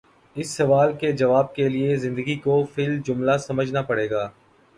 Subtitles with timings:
[0.35, 4.27] اس سوال کے جواب کے لیے زندگی کو فی الجملہ سمجھنا پڑے گا۔